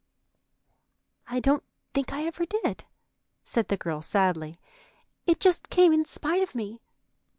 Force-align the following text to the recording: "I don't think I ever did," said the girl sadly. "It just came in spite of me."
"I 1.27 1.39
don't 1.39 1.63
think 1.93 2.11
I 2.11 2.25
ever 2.25 2.43
did," 2.47 2.85
said 3.43 3.67
the 3.67 3.77
girl 3.77 4.01
sadly. 4.01 4.59
"It 5.27 5.39
just 5.39 5.69
came 5.69 5.93
in 5.93 6.05
spite 6.05 6.41
of 6.41 6.55
me." 6.55 6.81